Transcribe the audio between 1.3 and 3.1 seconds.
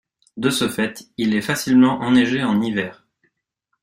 est facilement enneigé en hiver.